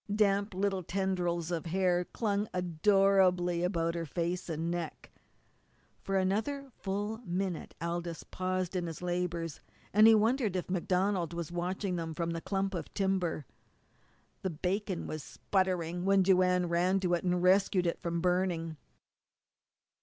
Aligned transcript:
Damp 0.11 0.55
little 0.55 0.81
tendrils 0.81 1.51
of 1.51 1.67
hair 1.67 2.05
clung 2.05 2.47
adorably 2.55 3.63
about 3.63 3.93
her 3.93 4.07
face 4.07 4.49
and 4.49 4.71
neck. 4.71 5.11
For 6.01 6.17
another 6.17 6.71
full 6.75 7.19
minute 7.19 7.75
Aldous 7.79 8.23
paused 8.23 8.75
in 8.75 8.87
his 8.87 9.03
labours, 9.03 9.61
and 9.93 10.07
he 10.07 10.15
wondered 10.15 10.55
if 10.55 10.71
MacDonald 10.71 11.33
was 11.35 11.51
watching 11.51 11.97
them 11.97 12.15
from 12.15 12.31
the 12.31 12.41
clump 12.41 12.73
of 12.73 12.91
timber. 12.95 13.45
The 14.41 14.49
bacon 14.49 15.05
was 15.05 15.21
sputtering 15.21 16.03
when 16.03 16.23
Joanne 16.23 16.67
ran 16.67 16.99
to 17.01 17.13
it 17.13 17.23
and 17.23 17.43
rescued 17.43 17.85
it 17.85 18.01
from 18.01 18.21
burning. 18.21 18.77